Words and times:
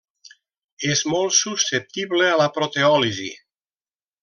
És 0.93 1.03
molt 1.15 1.35
susceptible 1.41 2.31
a 2.31 2.41
la 2.41 2.49
proteòlisi. 2.57 3.31